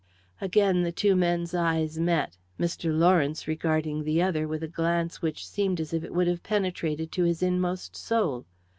[0.41, 2.91] Again the two men's eyes met, Mr.
[2.91, 7.11] Lawrence regarding the other with a glance which seemed as if it would have penetrated
[7.11, 8.47] to his inmost soul.